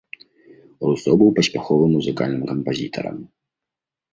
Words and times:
Русо 0.85 1.09
быў 1.21 1.29
паспяховым 1.39 1.91
музыкальным 1.99 2.43
кампазітарам. 2.53 3.17